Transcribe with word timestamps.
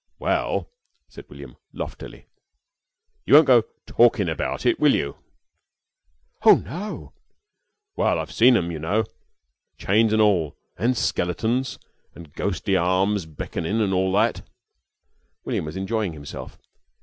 "Well," 0.17 0.67
said 1.09 1.29
William, 1.29 1.57
loftily, 1.73 2.25
"you 3.23 3.35
won't 3.35 3.45
go 3.45 3.65
talkin' 3.85 4.29
about 4.29 4.65
it, 4.65 4.79
will 4.79 4.95
you?" 4.95 5.17
"Oh, 6.43 6.55
no." 6.55 7.13
"Well, 7.95 8.17
I've 8.17 8.31
seen 8.31 8.57
'em, 8.57 8.71
you 8.71 8.79
know. 8.79 9.03
Chains 9.77 10.11
an' 10.11 10.19
all. 10.19 10.57
And 10.75 10.97
skeletons. 10.97 11.77
And 12.15 12.33
ghostly 12.33 12.75
arms 12.75 13.27
beckonin' 13.27 13.79
an' 13.79 13.93
all 13.93 14.11
that." 14.13 14.41
William 15.45 15.65
was 15.65 15.77
enjoying 15.77 16.13
himself. 16.13 16.57